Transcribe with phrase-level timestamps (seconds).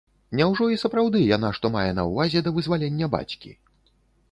[0.37, 3.57] Няўжо і сапраўды яна што мае на ўвазе да вызвалення бацькі?